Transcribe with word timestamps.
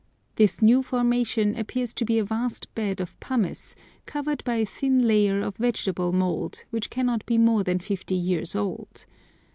This 0.35 0.63
new 0.63 0.81
formation 0.81 1.55
appears 1.55 1.93
to 1.93 2.05
be 2.05 2.17
a 2.17 2.23
vast 2.23 2.73
bed 2.73 2.99
of 2.99 3.19
pumice, 3.19 3.75
covered 4.07 4.43
by 4.43 4.55
a 4.55 4.65
thin 4.65 5.05
layer 5.07 5.41
of 5.43 5.57
vegetable 5.57 6.11
mould, 6.11 6.63
which 6.71 6.89
cannot 6.89 7.23
be 7.27 7.37
more 7.37 7.63
than 7.63 7.77
fifty 7.77 8.15
years 8.15 8.55
old. 8.55 9.05